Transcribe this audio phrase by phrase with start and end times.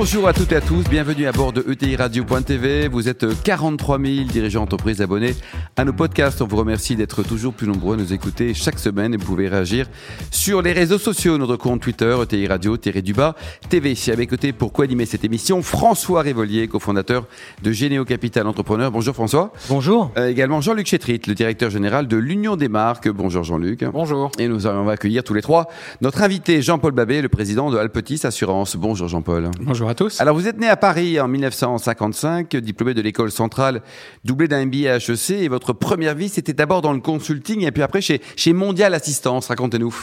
[0.00, 2.86] Bonjour à toutes et à tous, bienvenue à bord de ETI Radio.tv.
[2.86, 5.34] Vous êtes 43 000 dirigeants d'entreprise abonnés
[5.74, 6.40] à nos podcasts.
[6.40, 9.48] On vous remercie d'être toujours plus nombreux à nous écouter chaque semaine et vous pouvez
[9.48, 9.86] réagir
[10.30, 13.34] sur les réseaux sociaux, notre compte Twitter, ETI Radio, du bas,
[13.70, 13.96] TV.
[14.12, 17.26] À mes côtés, pour co-animer cette émission, François Révolier, cofondateur
[17.64, 18.92] de Généo Capital Entrepreneur.
[18.92, 19.52] Bonjour François.
[19.68, 20.12] Bonjour.
[20.16, 23.08] Euh, également Jean-Luc Chétrit, le directeur général de l'Union des marques.
[23.08, 23.84] Bonjour Jean-Luc.
[23.84, 24.30] Bonjour.
[24.38, 25.66] Et nous allons accueillir tous les trois
[26.02, 28.76] notre invité Jean-Paul Babé, le président de Alpetis Assurance.
[28.76, 29.50] Bonjour Jean-Paul.
[29.60, 30.20] Bonjour à tous.
[30.20, 33.82] Alors, vous êtes né à Paris en 1955, diplômé de l'école centrale,
[34.24, 37.70] doublé d'un MBA à HEC, et votre première vie, c'était d'abord dans le consulting, et
[37.70, 39.48] puis après chez, chez Mondial Assistance.
[39.48, 39.94] Racontez-nous.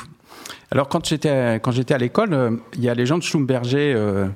[0.72, 3.94] Alors, quand j'étais, quand j'étais à l'école, euh, il y a les gens de Schlumberger,
[3.96, 4.28] euh,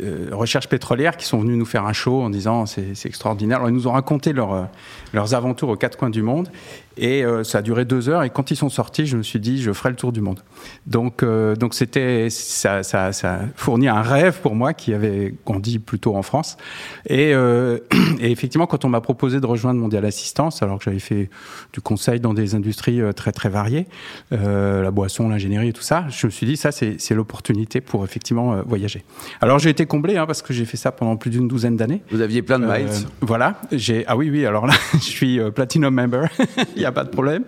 [0.00, 3.58] euh, recherche pétrolière, qui sont venus nous faire un show en disant c'est, c'est extraordinaire.
[3.58, 4.68] Alors, ils nous ont raconté leur,
[5.12, 6.48] leurs aventures aux quatre coins du monde.
[6.96, 8.24] Et euh, ça a duré deux heures.
[8.24, 10.40] Et quand ils sont sortis, je me suis dit, je ferai le tour du monde.
[10.86, 15.78] Donc, euh, donc c'était, ça, ça, ça fournit un rêve pour moi qui avait grandi
[15.78, 16.58] plutôt en France.
[17.08, 17.78] Et, euh,
[18.20, 21.30] et effectivement, quand on m'a proposé de rejoindre Mondial Assistance, alors que j'avais fait
[21.72, 23.86] du conseil dans des industries très très variées,
[24.30, 28.04] la boisson, l'ingénierie et tout ça, je me suis dit, ça c'est, c'est l'opportunité pour
[28.04, 29.04] effectivement voyager.
[29.40, 32.02] Alors j'ai été comblé hein, parce que j'ai fait ça pendant plus d'une douzaine d'années.
[32.10, 32.88] Vous aviez plein de miles.
[33.20, 33.60] voilà.
[33.72, 34.44] J'ai, ah oui, oui.
[34.44, 36.28] Alors là, je suis platinum member.
[36.76, 37.44] Il n'y a pas de problème.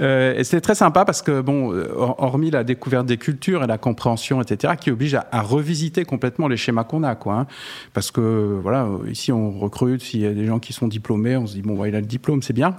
[0.00, 3.66] Euh, et c'était très sympa parce que, bon, euh, hormis la découverte des cultures et
[3.66, 7.34] la compréhension, etc., qui oblige à, à revisiter complètement les schémas qu'on a, quoi.
[7.34, 7.46] Hein.
[7.92, 11.46] Parce que, voilà, ici, on recrute, s'il y a des gens qui sont diplômés, on
[11.46, 12.76] se dit, bon, bah, il a le diplôme, c'est bien.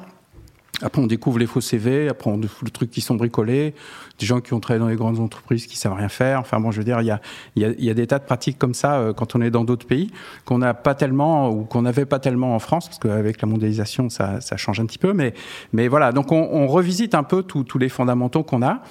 [0.83, 3.73] Après, on découvre les faux CV, après, on découvre les trucs qui sont bricolés,
[4.19, 6.39] des gens qui ont travaillé dans les grandes entreprises qui savent rien faire.
[6.39, 7.19] Enfin, bon, je veux dire, il y a,
[7.55, 9.63] y a, y a des tas de pratiques comme ça euh, quand on est dans
[9.63, 10.11] d'autres pays
[10.45, 14.09] qu'on n'a pas tellement ou qu'on n'avait pas tellement en France, parce qu'avec la mondialisation,
[14.09, 15.13] ça, ça change un petit peu.
[15.13, 15.33] Mais,
[15.73, 18.81] mais voilà, donc on, on revisite un peu tous les fondamentaux qu'on a.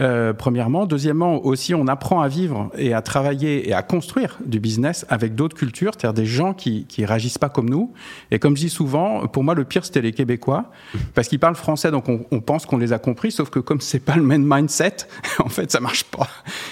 [0.00, 0.86] Euh, premièrement.
[0.86, 5.34] Deuxièmement, aussi, on apprend à vivre et à travailler et à construire du business avec
[5.34, 7.92] d'autres cultures, c'est-à-dire des gens qui, qui réagissent pas comme nous.
[8.30, 10.70] Et comme je dis souvent, pour moi, le pire, c'était les Québécois,
[11.14, 13.80] parce qu'ils parlent français, donc on, on, pense qu'on les a compris, sauf que comme
[13.80, 14.96] c'est pas le même mindset,
[15.38, 16.28] en fait, ça marche pas.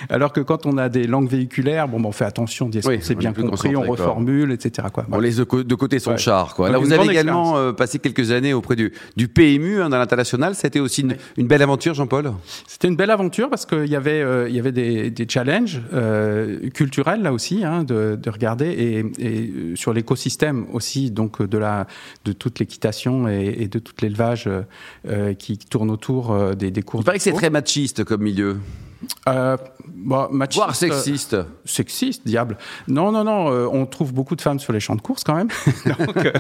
[0.09, 3.15] Alors que quand on a des langues véhiculaires, bon, ben, on fait attention, oui, c'est
[3.15, 4.89] bien compris, on reformule, etc.
[4.93, 5.07] Quoi.
[5.11, 6.55] On les de côté son char.
[6.55, 6.71] Quoi.
[6.71, 10.55] Là, vous avez également euh, passé quelques années auprès du, du PMU hein, dans l'international.
[10.55, 12.33] C'était aussi une, une belle aventure, Jean-Paul?
[12.67, 15.81] C'était une belle aventure parce qu'il y avait, euh, il y avait des, des challenges
[15.93, 21.59] euh, culturels là aussi, hein, de, de, regarder et, et sur l'écosystème aussi, donc de
[21.59, 21.87] la,
[22.25, 27.03] de toute l'équitation et, et, de tout l'élevage euh, qui tourne autour des, des courses.
[27.03, 28.59] Il paraît que c'est très machiste comme milieu.
[29.29, 29.57] Euh,
[30.31, 31.35] machiste, Voire sexiste.
[31.35, 32.57] Euh, sexiste, diable.
[32.89, 33.51] Non, non, non.
[33.51, 35.49] Euh, on trouve beaucoup de femmes sur les champs de course quand même.
[35.87, 36.33] Donc, euh,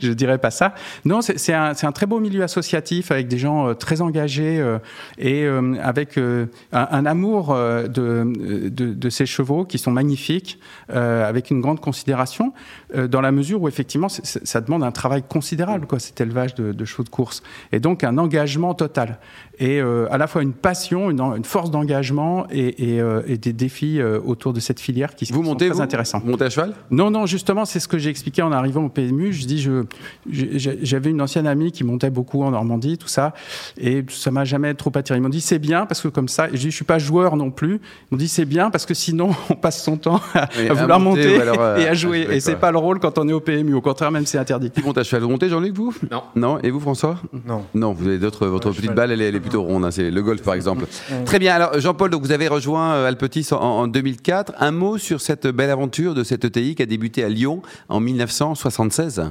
[0.00, 0.74] je dirais pas ça.
[1.04, 4.78] Non, c'est un, un, très beau milieu associatif avec des gens euh, très engagés euh,
[5.18, 5.46] et
[5.80, 10.58] avec un, un, amour de, de, de, ces chevaux qui sont magnifiques,
[10.88, 12.52] avec une grande considération,
[12.94, 16.84] dans la mesure où effectivement ça demande un travail considérable, quoi, cet élevage de, de
[16.84, 17.42] chevaux de course.
[17.72, 19.18] Et donc un engagement total.
[19.58, 23.52] Et à la fois une passion, une, une force d'engagement et, et, euh, et, des
[23.52, 26.20] défis euh, autour de cette filière qui vous sont montez, très vous intéressants.
[26.20, 26.74] Vous montez à cheval?
[26.90, 29.32] Non, non, justement, c'est ce que j'ai expliqué en arrivant au PMU.
[29.32, 29.84] Je dis, je,
[30.30, 33.34] j'avais une ancienne amie qui montait beaucoup en Normandie, tout ça,
[33.78, 35.18] et ça m'a jamais trop attiré.
[35.18, 36.98] Ils m'ont dit, c'est bien parce que comme ça, et je dis, je suis pas
[36.98, 37.74] joueur non plus.
[37.74, 40.98] Ils m'ont dit, c'est bien parce que sinon, on passe son temps à, vouloir à
[40.98, 42.22] monter, monter alors, euh, et à jouer.
[42.22, 43.74] À jouer et c'est pas le rôle quand on est au PMU.
[43.74, 44.70] Au contraire, même c'est interdit.
[44.70, 45.22] Qui monte à cheval?
[45.22, 45.94] Vous montez, Jean-Luc, vous?
[46.10, 46.22] Non.
[46.36, 46.58] Non.
[46.60, 47.18] Et vous, François?
[47.46, 47.64] Non.
[47.74, 48.46] Non, vous avez d'autres.
[48.46, 49.84] Votre ouais, petite balle, elle est, elle est plutôt ronde.
[49.84, 50.86] Hein, c'est le golf, par exemple.
[51.24, 51.54] Très bien.
[51.54, 54.54] Alors, Jean-Paul, donc vous avez rejoint euh, Alpetis en, en, 2004.
[54.58, 58.00] Un mot sur cette belle aventure de cette ETI qui a débuté à Lyon en
[58.00, 59.22] 1976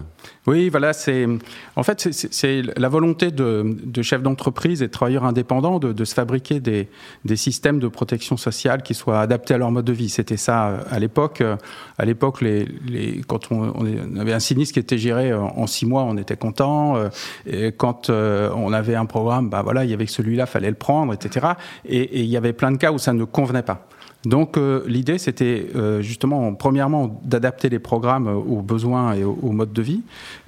[0.47, 1.27] Oui, voilà, c'est
[1.75, 6.05] en fait c'est la volonté de, de chefs d'entreprise et de travailleurs indépendants de, de
[6.05, 6.89] se fabriquer des,
[7.25, 10.09] des, systèmes de protection sociale qui soient adaptés à leur mode de vie.
[10.09, 11.43] C'était ça euh, à l'époque.
[11.97, 15.67] À l'époque, les, les, quand on, on, avait un sinistre qui était géré en, en
[15.67, 16.95] six mois, on était content.
[17.45, 21.13] Et quand on avait un programme, bah voilà, il y avait celui-là, fallait le prendre,
[21.13, 21.47] etc.
[21.85, 23.87] Et il y avait plein de cas où ça ne convenait pas.
[24.25, 29.73] Donc euh, l'idée, c'était euh, justement, premièrement, d'adapter les programmes aux besoins et aux, modes
[29.73, 30.01] de vie,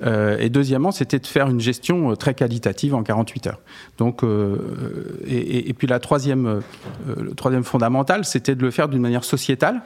[0.04, 3.62] euh, et deuxièmement, c'était de faire une gestion très qualitative en 48 heures.
[3.98, 4.24] Donc,
[5.28, 6.62] et, puis la troisième,
[7.08, 9.82] le troisième fondamental, c'était de le faire d'une manière sociétale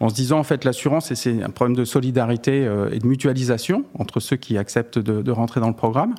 [0.00, 4.20] en se disant en fait l'assurance c'est un problème de solidarité et de mutualisation entre
[4.20, 6.14] ceux qui acceptent de rentrer dans le programme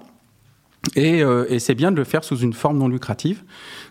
[0.95, 3.43] Et, et c'est bien de le faire sous une forme non lucrative.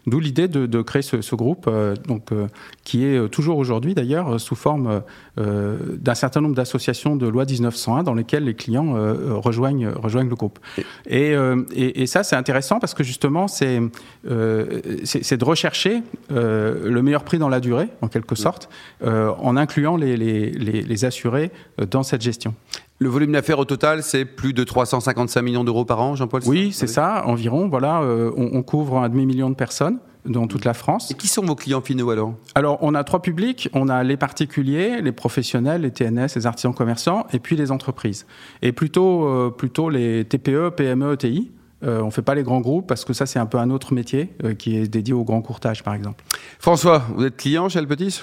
[0.08, 2.46] D'où l'idée de, de, créer ce, ce groupe, euh, donc, euh,
[2.85, 5.02] qui est toujours aujourd'hui d'ailleurs sous forme
[5.38, 8.94] euh, d'un certain nombre d'associations de loi 1901 dans lesquelles les clients
[9.40, 10.58] rejoignent, rejoignent le groupe.
[11.06, 11.35] Et,
[11.75, 13.81] et, et ça, c'est intéressant parce que justement, c'est
[14.25, 18.69] de rechercher le meilleur prix dans la durée, en quelque sorte,
[19.05, 21.50] en incluant les, les, les, les assurés
[21.91, 22.55] dans cette gestion.
[23.00, 26.73] Le volume d'affaires au total, c'est plus de 355 millions d'euros par an, Jean-Paul Oui,
[26.73, 27.69] c'est ça, environ.
[27.69, 31.12] Voilà, euh, on, on, couvre un demi-million de personnes dans toute la France.
[31.12, 32.35] Et qui sont vos clients finaux alors?
[32.56, 33.69] Alors, on a trois publics.
[33.73, 38.27] On a les particuliers, les professionnels, les TNS, les artisans commerçants, et puis les entreprises.
[38.62, 41.53] Et plutôt, euh, plutôt les TPE, PME, ETI.
[41.85, 43.71] Euh, on ne fait pas les grands groupes parce que ça, c'est un peu un
[43.71, 46.25] autre métier qui est dédié au grand courtage, par exemple.
[46.59, 48.23] François, vous êtes client chez Alpetis?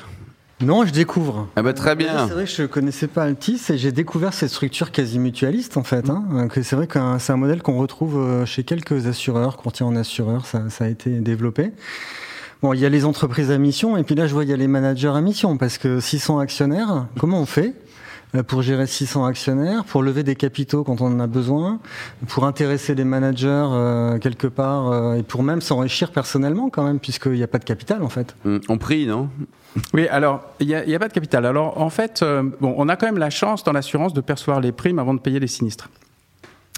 [0.61, 1.49] Non, je découvre.
[1.57, 2.27] Ah bah très bien.
[2.27, 5.83] C'est vrai que je connaissais pas Altis et j'ai découvert cette structure quasi mutualiste en
[5.83, 6.09] fait.
[6.09, 6.47] Hein.
[6.63, 10.45] C'est vrai que c'est un modèle qu'on retrouve euh, chez quelques assureurs, courtiers en assureurs,
[10.45, 11.71] ça, ça, a été développé.
[12.61, 14.53] Bon, il y a les entreprises à mission et puis là je vois il y
[14.53, 17.73] a les managers à mission parce que 600 actionnaires, comment on fait?
[18.47, 21.79] Pour gérer 600 actionnaires, pour lever des capitaux quand on en a besoin,
[22.27, 26.99] pour intéresser les managers euh, quelque part euh, et pour même s'enrichir personnellement quand même
[26.99, 28.35] puisqu'il n'y a pas de capital en fait.
[28.43, 29.29] Mmh, on prie, non?
[29.93, 31.45] Oui, alors, il n'y a, a, pas de capital.
[31.45, 34.61] Alors, en fait, euh, bon, on a quand même la chance dans l'assurance de percevoir
[34.61, 35.89] les primes avant de payer les sinistres.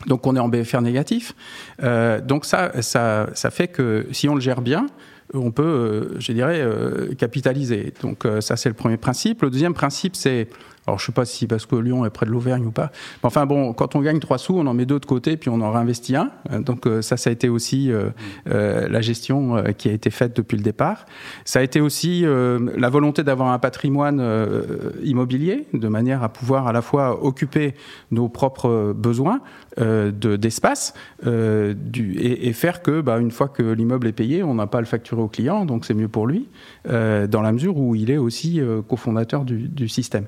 [0.05, 1.33] Donc, on est en BFR négatif.
[1.81, 4.85] Euh, donc, ça, ça, ça fait que si on le gère bien,
[5.33, 7.93] on peut, euh, je dirais, euh, capitaliser.
[8.01, 9.41] Donc, ça, c'est le premier principe.
[9.41, 10.47] Le deuxième principe, c'est
[10.87, 12.91] alors, je sais pas si parce que Lyon est près de l'Auvergne ou pas.
[13.21, 15.49] Mais enfin, bon, quand on gagne trois sous, on en met deux de côté, puis
[15.49, 16.31] on en réinvestit un.
[16.59, 18.09] Donc, euh, ça, ça a été aussi euh,
[18.49, 21.05] euh, la gestion euh, qui a été faite depuis le départ.
[21.43, 26.29] Ça a été aussi euh, la volonté d'avoir un patrimoine euh, immobilier, de manière à
[26.29, 27.73] pouvoir à la fois occuper
[28.11, 29.41] nos propres besoins
[29.77, 34.81] d'espace et, faire que, bah, une fois que l'immeuble est payé, on n'a pas à
[34.81, 36.47] le facturer au client, donc c'est mieux pour lui,
[36.85, 40.25] dans la mesure où il est aussi cofondateur du système.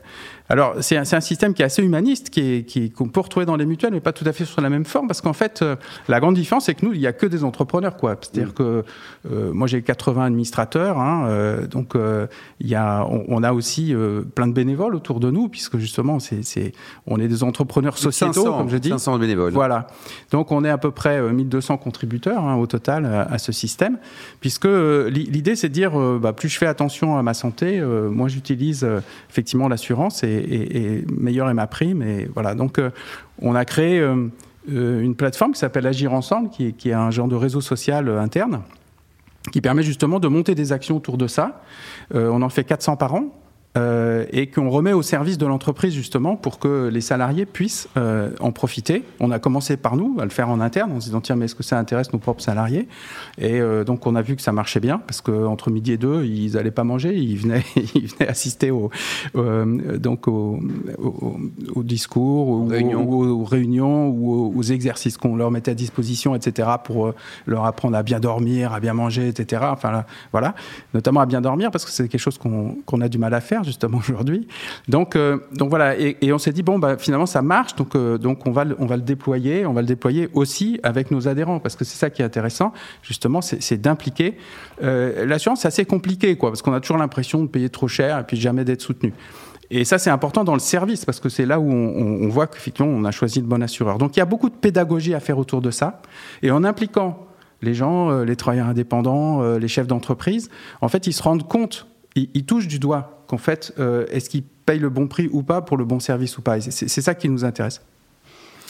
[0.51, 3.55] Alors, c'est un, un, système qui est assez humaniste, est, qui, qu'on peut retrouver dans
[3.55, 5.75] les mutuelles, mais pas tout à fait sur la même forme, parce qu'en fait, euh,
[6.07, 8.15] la grande différence, c'est que nous, il n'y a que des entrepreneurs, quoi.
[8.19, 8.53] C'est-à-dire mmh.
[8.53, 8.83] que
[9.31, 11.93] euh, moi, j'ai 80 administrateurs, hein, euh, donc
[12.59, 13.93] il y a, on, on a aussi
[14.33, 16.73] plein de bénévoles autour de nous, puisque justement, c'est,
[17.05, 18.89] on est des entrepreneurs sociétaux, 500, comme je dis.
[18.89, 19.53] 500 bénévoles.
[19.53, 19.85] Voilà.
[20.31, 23.99] Donc, on est à peu près 1200 contributeurs hein, au total à, à, ce système,
[24.41, 28.87] puisque l'idée, c'est de dire, bah, plus je fais attention à ma santé, moi, j'utilise
[29.29, 32.01] effectivement l'assurance et et, et, est ma prime.
[32.01, 32.55] Et voilà.
[32.55, 32.89] Donc, euh,
[33.41, 34.03] on a créé
[34.71, 38.19] euh, une plateforme qui s'appelle Agir Ensemble, qui est, un genre de réseau social euh,
[38.19, 38.61] interne,
[39.51, 41.61] qui permet justement de monter des actions autour de ça.
[42.13, 43.33] Euh, on en fait 400 par an
[43.77, 48.31] euh, et qu'on remet au service de l'entreprise justement pour que les salariés puissent euh,
[48.39, 49.03] en profiter.
[49.19, 51.45] On a commencé par nous à le faire en interne en se disant tiens mais
[51.45, 52.87] est-ce que ça intéresse nos propres salariés?
[53.37, 55.97] Et euh, donc on a vu que ça marchait bien parce que entre midi et
[55.97, 57.63] deux ils n'allaient pas manger, ils venaient
[57.93, 58.89] ils venaient assister au
[59.35, 60.59] donc au,
[60.97, 61.37] au,
[61.75, 66.33] au discours, aux réunions, aux, aux, réunions ou aux, exercices qu'on leur mettait à disposition,
[66.33, 66.69] etc.
[66.83, 67.13] pour
[67.45, 69.61] leur apprendre à bien dormir, à bien manger, etc.
[69.65, 70.55] Enfin là, voilà,
[70.95, 73.41] notamment à bien dormir parce que c'est quelque chose qu'on qu a du mal à
[73.41, 74.47] faire justement aujourd'hui.
[74.87, 78.17] Donc, euh, donc voilà, et, on s'est dit bon, bah, finalement ça marche, donc, euh,
[78.17, 81.27] donc on va, le, on va le déployer, on va le déployer aussi avec nos
[81.27, 84.37] adhérents, parce que c'est ça qui est intéressant, justement, c'est d'impliquer.
[84.83, 88.19] Euh, L'assurance, c'est assez compliqué, quoi, parce qu'on a toujours l'impression de payer trop cher
[88.19, 89.13] et puis jamais d'être soutenu.
[89.71, 92.91] Et ça, c'est important dans le service parce que c'est là où on, voit qu'effectivement,
[92.91, 93.99] on a choisi le bon assureur.
[93.99, 96.01] Donc, il y a beaucoup de pédagogie à faire autour de ça.
[96.41, 97.27] Et en impliquant
[97.61, 100.49] les gens, les travailleurs indépendants, les chefs d'entreprise,
[100.81, 104.43] en fait, ils se rendent compte, ils touchent du doigt qu'en fait, euh, est-ce qu'ils
[104.43, 107.29] payent le bon prix ou pas pour le bon service ou pas C'est ça qui
[107.29, 107.81] nous intéresse.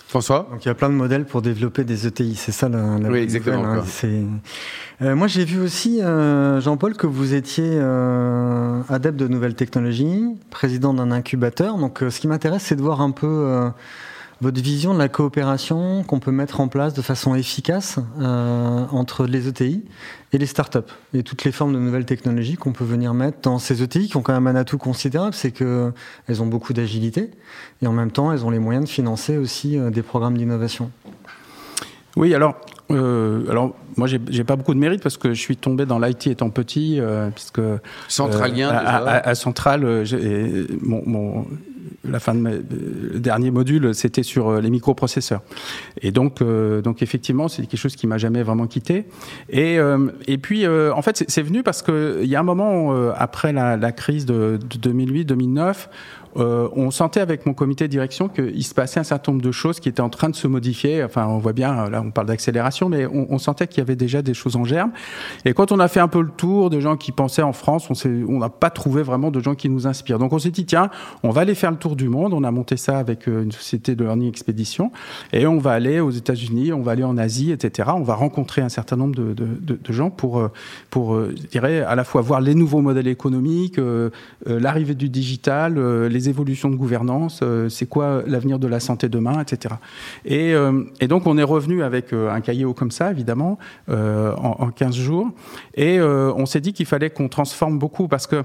[0.09, 0.47] François?
[0.51, 3.09] Donc il y a plein de modèles pour développer des ETI, c'est ça la, la
[3.09, 3.63] Oui, exactement.
[3.63, 3.83] Hein,
[5.01, 10.25] euh, moi j'ai vu aussi, euh, Jean-Paul, que vous étiez euh, adepte de nouvelles technologies,
[10.49, 11.77] président d'un incubateur.
[11.77, 13.69] Donc euh, ce qui m'intéresse, c'est de voir un peu euh,
[14.41, 19.25] votre vision de la coopération qu'on peut mettre en place de façon efficace euh, entre
[19.25, 19.83] les ETI
[20.31, 20.79] et les startups
[21.13, 24.17] et toutes les formes de nouvelles technologies qu'on peut venir mettre dans ces ETI qui
[24.17, 25.91] ont quand même un atout considérable, c'est que
[26.27, 27.31] elles ont beaucoup d'agilité
[27.81, 30.91] et en même temps elles ont les moyens de financer aussi euh, des programmes d'innovation.
[32.15, 32.55] Oui, alors,
[32.91, 36.27] euh, alors moi j'ai pas beaucoup de mérite parce que je suis tombé dans l'IT
[36.27, 37.61] étant petit, euh, puisque
[38.07, 40.05] centralien euh, à, à, à, Centrale,
[40.81, 41.45] mon, mon
[42.07, 42.63] la fin de
[43.13, 45.41] le dernier module, c'était sur les microprocesseurs.
[46.01, 49.05] Et donc, donc effectivement, c'est quelque chose qui m'a jamais vraiment quitté.
[49.49, 49.77] Et,
[50.27, 54.25] et puis, en fait, c'est venu parce qu'il y a un moment après la, crise
[54.25, 55.87] de 2008-2009
[56.37, 59.51] euh, on sentait avec mon comité de direction qu'il se passait un certain nombre de
[59.51, 61.03] choses qui étaient en train de se modifier.
[61.03, 64.21] Enfin, on voit bien, là, on parle d'accélération, mais on, sentait qu'il y avait déjà
[64.21, 64.91] des choses en germe.
[65.45, 67.89] Et quand on a fait un peu le tour des gens qui pensaient en France,
[68.05, 70.19] on n'a pas trouvé vraiment de gens qui nous inspirent.
[70.19, 70.89] Donc on s'est dit, tiens,
[71.23, 72.33] on va aller faire le tour du monde.
[72.33, 74.91] On a monté ça avec euh, une société de learning expédition.
[75.33, 77.89] Et on va aller aux États-Unis, on va aller en Asie, etc.
[77.95, 80.51] On va rencontrer un certain nombre de, gens pour, euh,
[80.89, 83.79] pour je dirais, à la fois voir les nouveaux modèles économiques,
[84.45, 89.07] l'arrivée du digital, les les évolutions de gouvernance, euh, c'est quoi l'avenir de la santé
[89.07, 89.75] demain, etc.
[90.25, 93.57] Et, euh, et, donc on est revenu avec euh, un cahier comme ça, évidemment,
[93.87, 95.29] en, en, 15 jours,
[95.75, 98.43] et on s'est dit qu'il fallait qu'on transforme beaucoup parce que,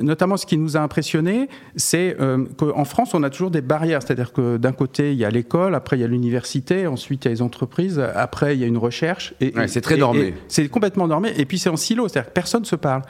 [0.00, 2.16] notamment, ce qui nous a impressionné, c'est
[2.56, 5.74] qu'en France, on a toujours des barrières, c'est-à-dire que d'un côté, il y a l'école,
[5.74, 8.66] après il y a l'université, ensuite il y a les entreprises, après il y a
[8.66, 9.34] une recherche.
[9.40, 10.34] Et, c'est très normé.
[10.48, 13.02] C'est complètement normé, et puis c'est en silo, c'est-à-dire que personne se parle.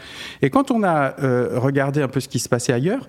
[0.42, 1.14] Et quand on a
[1.54, 3.08] regardé un peu ce qui se passait ailleurs,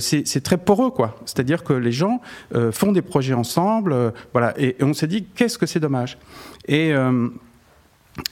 [0.00, 1.16] c'est c'est très poreux, quoi.
[1.24, 2.20] C'est-à-dire que les gens
[2.54, 4.54] euh, font des projets ensemble, euh, voilà.
[4.58, 6.18] Et, on s'est dit, qu'est-ce que c'est dommage?
[6.68, 7.28] Et euh,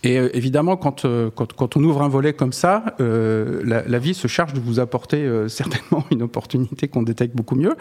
[0.02, 3.82] et euh, évidemment, quand, euh, quand, quand, on ouvre un volet comme ça, euh, la,
[3.86, 7.74] la, vie se charge de vous apporter euh, certainement une opportunité qu'on détecte beaucoup mieux.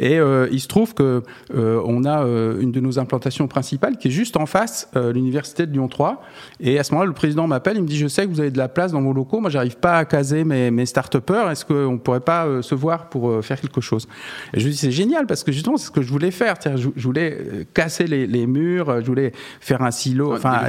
[0.00, 0.18] Et
[0.50, 2.22] il se trouve que on a
[2.60, 6.22] une de nos implantations principales qui est juste en face, l'université de Lyon 3.
[6.60, 8.50] Et à ce moment-là, le président m'appelle, il me dit "Je sais que vous avez
[8.50, 9.40] de la place dans vos locaux.
[9.40, 11.50] Moi, j'arrive pas à caser mes, mes start-upers.
[11.50, 14.06] Est-ce qu'on pourrait pas se voir pour faire quelque chose?
[14.52, 16.54] Et je lui dis "C'est génial parce que justement, c'est ce que je voulais faire.
[16.76, 20.62] Je, je voulais casser les, les, murs, je voulais faire un silo, enfin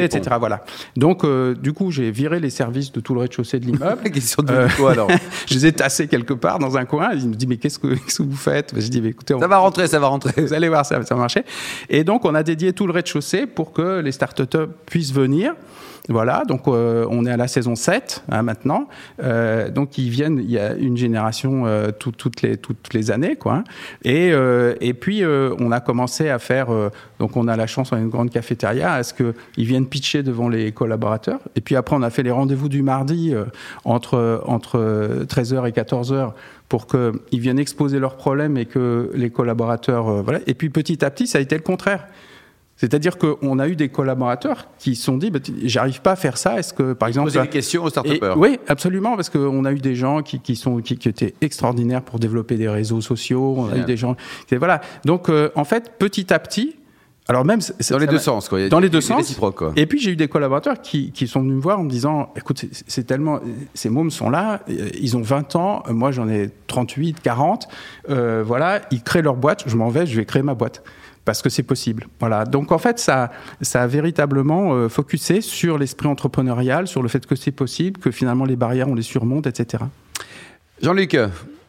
[0.00, 0.36] désiloter." etc.
[0.38, 0.64] Voilà.
[0.96, 4.02] Donc, euh, du coup, j'ai viré les services de tout le rez-de-chaussée de l'immeuble.
[4.50, 5.08] euh, quoi alors
[5.46, 7.10] Je les ai tassés quelque part dans un coin.
[7.14, 8.72] Ils me disent mais qu'est-ce que, vous faites?
[8.76, 10.42] J'ai dit mais écoutez, ça va rentrer, ça va rentrer.
[10.42, 11.44] Vous allez voir, ça, ça va marcher.
[11.88, 15.54] Et donc, on a dédié tout le rez-de-chaussée pour que les start-up puissent venir.
[16.10, 18.88] Voilà, donc euh, on est à la saison 7 hein, maintenant.
[19.22, 23.36] Euh, donc ils viennent, il y a une génération euh, toutes, les, toutes les années.
[23.36, 23.64] Quoi, hein.
[24.04, 24.32] et,
[24.80, 26.68] et puis on a commencé à faire,
[27.20, 30.24] donc on a la chance, on a une grande cafétéria, à ce qu'ils viennent pitcher
[30.24, 31.40] devant les collaborateurs.
[31.54, 33.32] Et puis après on a fait les rendez-vous du mardi
[33.84, 36.32] entre, entre 13h et 14h
[36.68, 40.22] pour qu'ils viennent exposer leurs problèmes et que les collaborateurs...
[40.22, 40.40] voilà.
[40.46, 42.06] Et puis petit à petit, ça a été le contraire.
[42.80, 46.38] C'est-à-dire qu'on a eu des collaborateurs qui se sont dit, bah, j'arrive pas à faire
[46.38, 46.58] ça.
[46.58, 49.80] Est-ce que, par exemple, poser des questions aux start Oui, absolument, parce qu'on a eu
[49.80, 53.54] des gens qui, qui sont qui, qui, étaient extraordinaires pour développer des réseaux sociaux.
[53.58, 54.16] On a eu des gens,
[54.52, 54.80] voilà.
[55.04, 56.76] Donc, euh, en fait, petit à petit,
[57.28, 57.60] alors même
[57.90, 58.66] dans les deux sens, quoi.
[58.70, 59.36] Dans les deux sens.
[59.36, 59.72] Quoi.
[59.76, 62.32] Et puis j'ai eu des collaborateurs qui, qui, sont venus me voir en me disant,
[62.34, 63.40] écoute, c'est tellement,
[63.74, 67.68] ces mômes sont là, ils ont 20 ans, moi j'en ai 38, 40,
[68.08, 70.82] euh, voilà, ils créent leur boîte, je m'en vais, je vais créer ma boîte
[71.24, 72.06] parce que c'est possible.
[72.18, 72.44] Voilà.
[72.44, 77.26] Donc en fait, ça, ça a véritablement euh, focusé sur l'esprit entrepreneurial, sur le fait
[77.26, 79.84] que c'est possible, que finalement les barrières on les surmonte, etc.
[80.82, 81.16] Jean-Luc,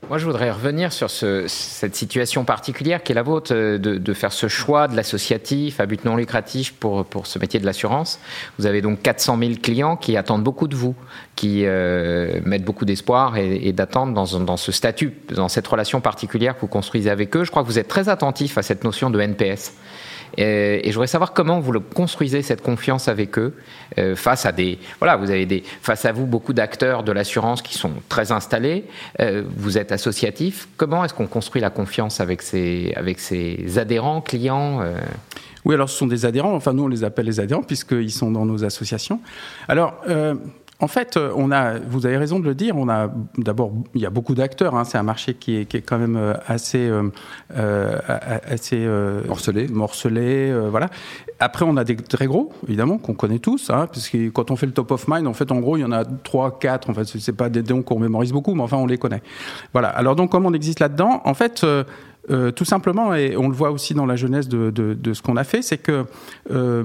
[0.09, 3.97] moi, je voudrais revenir sur ce, cette situation particulière qui est la vôtre, euh, de,
[3.97, 7.65] de faire ce choix de l'associatif à but non lucratif pour, pour ce métier de
[7.65, 8.19] l'assurance.
[8.57, 10.95] Vous avez donc 400 000 clients qui attendent beaucoup de vous,
[11.35, 16.01] qui euh, mettent beaucoup d'espoir et, et d'attente dans, dans ce statut, dans cette relation
[16.01, 17.43] particulière que vous construisez avec eux.
[17.43, 19.73] Je crois que vous êtes très attentif à cette notion de NPS.
[20.37, 23.53] Et, je voudrais savoir comment vous le construisez cette confiance avec eux
[23.97, 27.61] euh, face à des voilà vous avez des face à vous beaucoup d'acteurs de l'assurance
[27.61, 28.85] qui sont très installés.
[29.19, 30.67] Euh, vous êtes associatif.
[30.77, 34.95] Comment est-ce qu'on construit la confiance avec ces avec ses adhérents clients euh?
[35.63, 36.55] Oui, alors ce sont des adhérents.
[36.55, 39.19] Enfin, nous on les appelle les adhérents puisqu'ils sont dans nos associations.
[39.67, 40.01] Alors
[40.81, 44.01] en fait, euh, on a, vous avez raison de le dire, on a d'abord, il
[44.01, 46.33] y a beaucoup d'acteurs, hein, c'est un marché qui est, qui est, quand même euh,
[46.47, 47.99] assez, euh,
[48.49, 50.89] assez euh, morcelé, morcelé voilà.
[51.39, 54.55] Après, on a des très gros, évidemment, qu'on connaît tous, hein, parce que quand on
[54.55, 56.89] fait le top of mind, en fait, en gros, il y en a trois, quatre,
[56.89, 59.21] en fait, c'est pas des noms qu'on mémorise beaucoup, mais enfin, on les connaît.
[59.73, 59.89] Voilà.
[59.89, 61.65] Alors donc, comment on existe là-dedans En fait,
[62.29, 65.23] euh, tout simplement, et on le voit aussi dans la jeunesse de, de, de ce
[65.23, 66.05] qu'on a fait, c'est que
[66.51, 66.83] euh,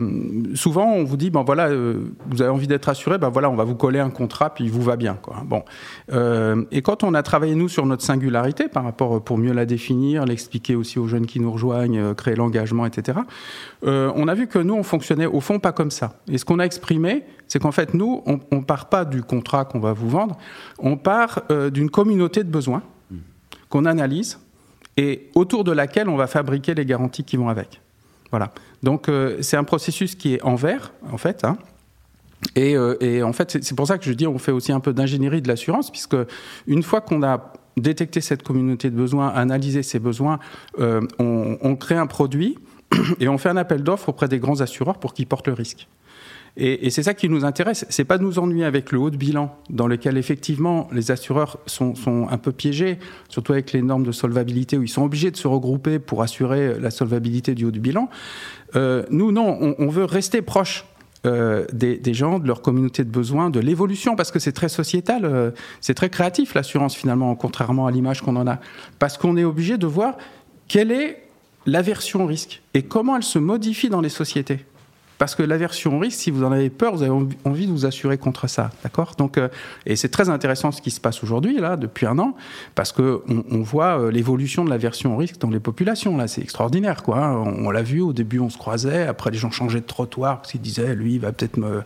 [0.55, 3.55] souvent on vous dit, ben voilà, euh, vous avez envie d'être assuré, ben voilà, on
[3.55, 5.14] va vous coller un contrat, puis il vous va bien.
[5.21, 5.43] Quoi.
[5.45, 5.62] Bon.
[6.11, 9.66] Euh, et quand on a travaillé, nous, sur notre singularité, par rapport, pour mieux la
[9.66, 13.21] définir, l'expliquer aussi aux jeunes qui nous rejoignent, créer l'engagement, etc.,
[13.83, 16.14] on a vu que nous, on fonctionnait au fond pas comme ça.
[16.28, 19.64] Et ce qu'on a exprimé, c'est qu'en fait, nous, on, on part pas du contrat
[19.64, 20.37] qu'on va vous vendre,
[20.78, 22.83] on part d'une communauté de besoins
[23.69, 24.38] qu'on analyse
[24.96, 27.80] et autour de laquelle on va fabriquer les garanties qui vont avec.
[28.30, 28.52] Voilà.
[28.82, 31.44] Donc euh, c'est un processus qui est en vert, en fait.
[31.44, 31.58] Hein.
[32.54, 34.80] Et, euh, et, en fait, c'est pour ça que je dis on fait aussi un
[34.80, 36.16] peu d'ingénierie de l'assurance, puisque
[36.66, 40.38] une fois qu'on a détecter cette communauté de besoins, analyser ces besoins,
[40.78, 42.58] euh, on, on crée un produit
[43.20, 45.88] et on fait un appel d'offres auprès des grands assureurs pour qu'ils portent le risque.
[46.58, 47.84] Et, c'est ça qui nous intéresse.
[47.90, 51.58] C'est pas de nous ennuyer avec le haut de bilan, dans lequel effectivement les assureurs
[51.66, 51.94] sont,
[52.30, 52.98] un peu piégés,
[53.28, 56.78] surtout avec les normes de solvabilité où ils sont obligés de se regrouper pour assurer
[56.78, 58.08] la solvabilité du haut de bilan.
[58.75, 60.86] Euh, nous, non, on, veut rester proche.
[61.26, 65.25] Euh, des, gens, de leur communauté de besoins, de l'évolution, parce que c'est très sociétal,
[65.25, 68.60] euh, c'est très créatif l'assurance finalement, contrairement à l'image qu'on en a.
[69.00, 70.16] Parce qu'on est obligé de voir
[70.68, 71.25] quelle est
[71.66, 74.64] l'aversion au risque et comment elle se modifie dans les sociétés.
[75.18, 77.87] Parce que l'aversion au risque, si vous en avez peur, vous avez envie de vous
[77.87, 79.14] assurer contre ça, d'accord?
[79.16, 79.49] Donc, euh,
[79.87, 82.35] et c'est très intéressant ce qui se passe aujourd'hui là, depuis un an,
[82.75, 86.16] parce que on, voit euh, l'évolution de l'aversion au risque dans les populations.
[86.16, 87.18] Là, c'est extraordinaire, quoi.
[87.18, 87.54] Hein.
[87.58, 90.52] On, l'a vu au début, on se croisait, après les gens changeaient de trottoir parce
[90.52, 91.82] qu'ils disaient, lui, il va peut-être me,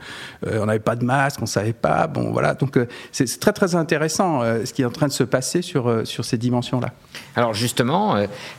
[0.46, 2.08] euh, on n'avait pas de masque, on savait pas.
[2.08, 2.54] Bon, voilà.
[2.54, 2.78] Donc,
[3.12, 6.38] c'est très très intéressant ce qui est en train de se passer sur sur ces
[6.38, 6.90] dimensions-là.
[7.36, 8.16] Alors justement,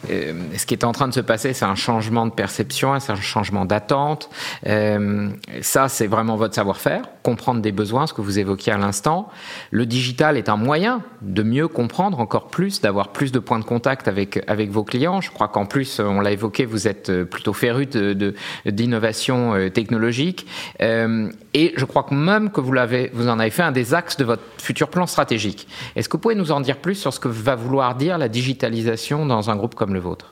[0.07, 3.15] ce qui est en train de se passer, c'est un changement de perception, c'est un
[3.15, 4.29] changement d'attente.
[4.67, 5.29] Euh,
[5.61, 9.29] ça, c'est vraiment votre savoir-faire, comprendre des besoins, ce que vous évoquiez à l'instant.
[9.71, 13.65] Le digital est un moyen de mieux comprendre encore plus, d'avoir plus de points de
[13.65, 15.21] contact avec, avec vos clients.
[15.21, 17.87] Je crois qu'en plus, on l'a évoqué, vous êtes plutôt féru
[18.65, 20.47] d'innovation de, de, technologique.
[20.81, 23.93] Euh, et je crois que même que vous, l'avez, vous en avez fait un des
[23.93, 25.67] axes de votre futur plan stratégique.
[25.95, 28.29] Est-ce que vous pouvez nous en dire plus sur ce que va vouloir dire la
[28.29, 30.30] digitalisation dans un groupe comme le vôtre?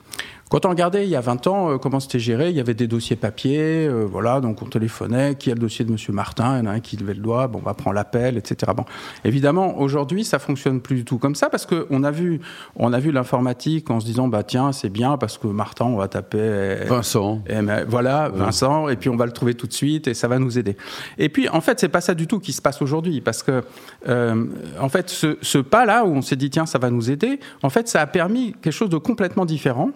[0.49, 2.73] Quand on regardait il y a 20 ans euh, comment c'était géré, il y avait
[2.73, 6.57] des dossiers papier, euh, voilà, donc on téléphonait, qui a le dossier de Monsieur Martin,
[6.57, 8.71] il y en a un qui levait le doigt, bon, on va prendre l'appel, etc.
[8.75, 8.85] Bon,
[9.23, 12.41] évidemment, aujourd'hui, ça fonctionne plus du tout comme ça parce que on a vu,
[12.75, 15.97] on a vu l'informatique en se disant, bah tiens, c'est bien parce que Martin, on
[15.97, 20.07] va taper Vincent, et, voilà, Vincent, et puis on va le trouver tout de suite
[20.07, 20.75] et ça va nous aider.
[21.19, 23.63] Et puis, en fait, c'est pas ça du tout qui se passe aujourd'hui parce que,
[24.07, 24.45] euh,
[24.79, 27.39] en fait, ce, ce pas là où on s'est dit, tiens, ça va nous aider,
[27.61, 29.91] en fait, ça a permis quelque chose de complètement différent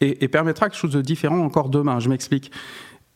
[0.00, 2.00] et, et, permettra quelque chose de différent encore demain.
[2.00, 2.50] Je m'explique.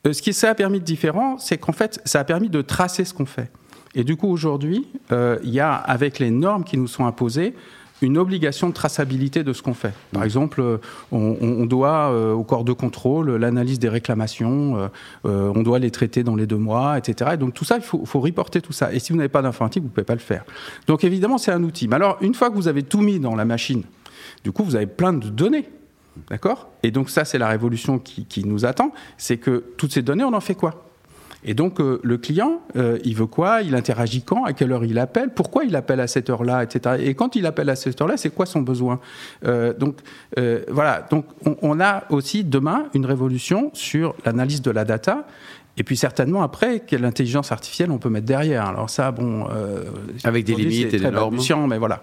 [0.06, 2.62] Euh, ce qui ça a permis de différent, c'est qu'en fait, ça a permis de
[2.62, 3.50] tracer ce qu'on fait.
[3.94, 7.54] Et du coup, aujourd'hui, euh, il y a, avec les normes qui nous sont imposées,
[8.00, 9.92] une obligation de traçabilité de ce qu'on fait.
[10.12, 10.62] Par exemple,
[11.10, 14.88] on, on doit euh, au corps de contrôle l'analyse des réclamations,
[15.24, 17.32] euh, on doit les traiter dans les deux mois, etc.
[17.34, 18.92] Et donc tout ça, il faut, faut reporter tout ça.
[18.92, 20.44] Et si vous n'avez pas d'informatique, vous ne pouvez pas le faire.
[20.86, 21.88] Donc évidemment, c'est un outil.
[21.88, 23.82] Mais alors, une fois que vous avez tout mis dans la machine,
[24.44, 25.68] du coup, vous avez plein de données
[26.30, 26.70] D'accord?
[26.82, 30.24] Et donc ça, c'est la révolution qui, qui nous attend, c'est que toutes ces données,
[30.24, 30.88] on en fait quoi?
[31.44, 33.62] Et donc euh, le client, euh, il veut quoi?
[33.62, 34.44] Il interagit quand?
[34.44, 35.30] À quelle heure il appelle?
[35.32, 36.96] Pourquoi il appelle à cette heure-là, etc.
[37.00, 38.98] Et quand il appelle à cette heure-là, c'est quoi son besoin?
[39.46, 39.98] Euh, Donc
[40.68, 41.06] voilà.
[41.10, 45.26] Donc on, on, a aussi demain une révolution sur l'analyse de la data.
[45.76, 48.66] Et puis certainement après, quelle intelligence artificielle on peut mettre derrière?
[48.66, 49.46] Alors ça, bon,
[50.24, 51.38] avec des limites et des normes.
[51.68, 52.02] Mais voilà.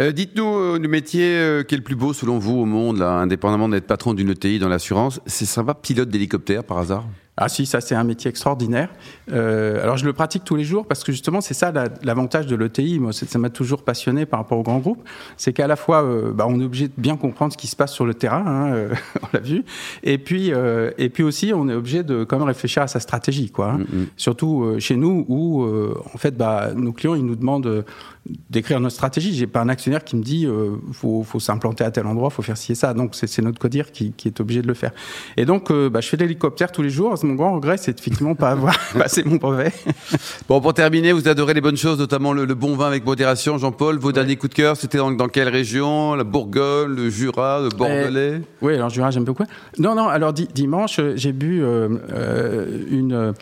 [0.00, 2.98] Euh, Dites-nous euh, le métier euh, qui est le plus beau selon vous au monde,
[2.98, 5.20] là, indépendamment d'être patron d'une ETI dans l'assurance.
[5.26, 7.04] C'est va pilote d'hélicoptère par hasard?
[7.40, 8.88] Ah si, ça c'est un métier extraordinaire.
[9.32, 12.56] Euh, alors je le pratique tous les jours parce que justement c'est ça l'avantage de
[12.56, 12.98] l'ETI.
[12.98, 16.32] Moi ça m'a toujours passionné par rapport au grand groupe, c'est qu'à la fois euh,
[16.32, 18.72] bah, on est obligé de bien comprendre ce qui se passe sur le terrain, hein,
[18.74, 19.64] euh, on l'a vu,
[20.02, 20.50] et puis
[20.98, 23.70] et puis aussi on est obligé de quand même réfléchir à sa stratégie, quoi.
[23.70, 23.78] Hein.
[23.78, 24.06] Mm -hmm.
[24.16, 25.64] Surtout chez nous où
[26.14, 27.84] en fait bah, nos clients ils nous demandent
[28.50, 29.34] d'écrire notre stratégie.
[29.34, 32.42] J'ai pas un actionnaire qui me dit euh, faut, faut s'implanter à tel endroit, faut
[32.42, 32.94] faire ci et ça.
[32.94, 34.92] Donc c'est notre codir qui, qui, est obligé de le faire.
[35.36, 37.14] Et donc euh, bah, je fais de l'hélicoptère tous les jours.
[37.22, 39.72] Mon grand regret, c'est effectivement pas avoir passé mon brevet.
[40.48, 43.58] bon, pour terminer, vous adorez les bonnes choses, notamment le, le bon vin avec modération.
[43.58, 44.12] Jean-Paul, vos ouais.
[44.12, 46.14] derniers coups de cœur, c'était dans, dans, quelle région?
[46.14, 48.34] La Bourgogne, le Jura, le Bordelais?
[48.34, 49.44] euh, Oui, alors Jura, j'aime beaucoup.
[49.78, 50.08] Non, non.
[50.08, 53.34] Alors di dimanche, j'ai bu euh, une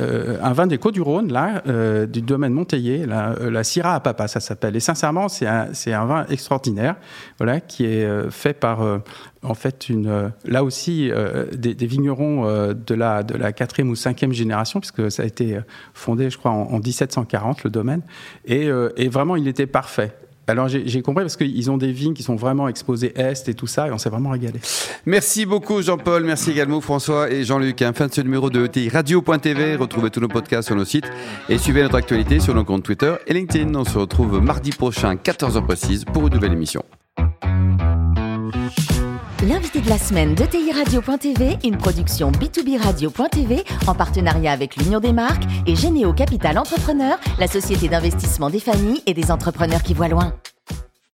[0.00, 4.00] euh, un vin des Côtes-du-Rhône, là, euh, du domaine Monteillé, la, euh, la Syrah à
[4.00, 4.76] Papa, ça s'appelle.
[4.76, 6.96] Et sincèrement, c'est un, vin extraordinaire,
[7.38, 8.80] voilà, qui est fait par,
[9.42, 11.10] en fait, une, là aussi,
[11.52, 15.58] des, vignerons de la, de la quatrième ou cinquième génération, puisque ça a été
[15.92, 18.02] fondé, je crois, en, en 1740, le domaine.
[18.46, 18.68] Et
[19.08, 20.12] vraiment, il était parfait.
[20.46, 23.66] Alors j'ai compris parce qu'ils ont des vignes qui sont vraiment exposées est et tout
[23.66, 24.60] ça et on s'est vraiment régalé.
[25.06, 27.80] Merci beaucoup Jean-Paul, merci également François et Jean-Luc.
[27.82, 29.76] Hein, fin de ce numéro de ETI Radio.tv.
[29.76, 31.10] Retrouvez tous nos podcasts sur nos sites
[31.48, 33.74] et suivez notre actualité sur nos comptes Twitter et LinkedIn.
[33.74, 36.82] On se retrouve mardi prochain, 14h précise, pour une nouvelle émission.
[39.48, 45.00] L'invité de la semaine de TI Radio.tv, une production B2B Radio.tv en partenariat avec l'Union
[45.00, 49.92] des marques et Généo Capital Entrepreneur, la société d'investissement des familles et des entrepreneurs qui
[49.92, 50.32] voient loin.